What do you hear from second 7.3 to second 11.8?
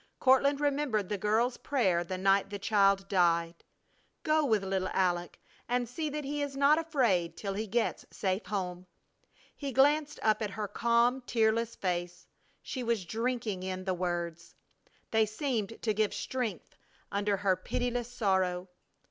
till he gets safe home." He glanced up at her calm, tearless